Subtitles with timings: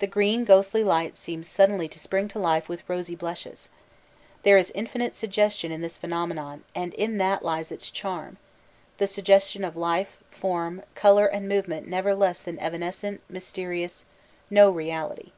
[0.00, 3.70] The green ghostly light seems suddenly to spring to life with rosy blushes.
[4.42, 8.36] There is infinite suggestion in this phenomenon, and in that lies its charm;
[8.98, 14.04] the suggestion of life, form, colour and movement never less than evanescent, mysterious,
[14.50, 15.32] no reality.